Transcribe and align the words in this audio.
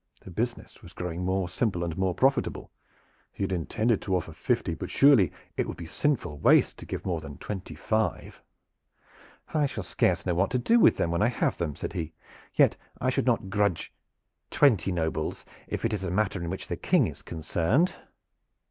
The 0.21 0.31
business 0.31 0.81
was 0.81 0.93
growing 0.93 1.23
more 1.23 1.47
simple 1.47 1.83
and 1.83 1.95
more 1.95 2.15
profitable. 2.15 2.71
He 3.31 3.43
had 3.43 3.51
intended 3.51 4.01
to 4.01 4.15
offer 4.15 4.33
fifty, 4.33 4.73
but 4.73 4.89
surely 4.89 5.31
it 5.57 5.67
would 5.67 5.77
be 5.77 5.85
sinful 5.85 6.39
waste 6.39 6.79
to 6.79 6.87
give 6.87 7.05
more 7.05 7.21
than 7.21 7.37
twenty 7.37 7.75
five. 7.75 8.41
"I 9.53 9.67
shall 9.67 9.83
scarce 9.83 10.25
know 10.25 10.33
what 10.33 10.49
to 10.49 10.57
do 10.57 10.79
with 10.79 10.97
them 10.97 11.11
when 11.11 11.21
I 11.21 11.27
have 11.27 11.59
them," 11.59 11.75
said 11.75 11.93
he. 11.93 12.13
"Yet 12.55 12.77
I 12.99 13.11
should 13.11 13.27
not 13.27 13.51
grudge 13.51 13.93
twenty 14.49 14.91
nobles 14.91 15.45
if 15.67 15.85
it 15.85 15.93
is 15.93 16.03
a 16.03 16.09
matter 16.09 16.41
in 16.43 16.49
which 16.49 16.67
the 16.67 16.77
King 16.77 17.05
is 17.05 17.21
concerned." 17.21 17.93